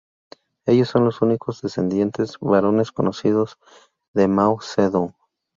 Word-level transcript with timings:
Ellos 0.65 0.89
son 0.89 1.05
los 1.05 1.21
únicos 1.21 1.61
descendientes 1.61 2.39
varones 2.39 2.91
conocidos 2.91 3.59
de 4.15 4.27
Mao 4.27 4.59
Zedong. 4.59 5.13